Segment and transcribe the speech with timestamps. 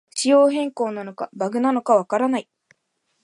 [0.15, 2.49] 仕様変更なのかバグなのかわからない